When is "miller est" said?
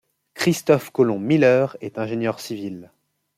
1.21-1.99